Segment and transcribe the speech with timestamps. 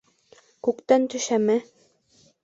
[0.67, 1.59] -Күктән төшәме?